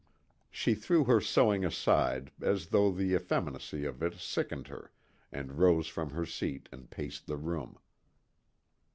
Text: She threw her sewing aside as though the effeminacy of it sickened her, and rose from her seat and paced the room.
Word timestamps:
She 0.49 0.73
threw 0.73 1.03
her 1.03 1.21
sewing 1.21 1.63
aside 1.63 2.31
as 2.41 2.69
though 2.69 2.91
the 2.91 3.13
effeminacy 3.13 3.85
of 3.85 4.01
it 4.01 4.15
sickened 4.15 4.65
her, 4.67 4.91
and 5.31 5.59
rose 5.59 5.85
from 5.85 6.09
her 6.09 6.25
seat 6.25 6.67
and 6.71 6.89
paced 6.89 7.27
the 7.27 7.37
room. 7.37 7.77